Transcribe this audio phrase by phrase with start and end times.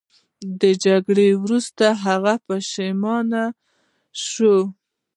[0.61, 3.43] د جګړې وروسته هغه پښیمانه
[4.29, 4.57] شو.